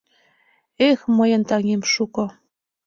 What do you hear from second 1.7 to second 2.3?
шуко